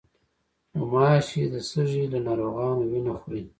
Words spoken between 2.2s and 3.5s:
ناروغانو وینه خوري.